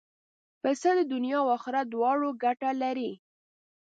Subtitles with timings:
[0.61, 3.11] پسه د دنیا او آخرت دواړو ګټه لري.